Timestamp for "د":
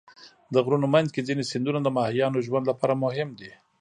0.53-0.55, 1.83-1.87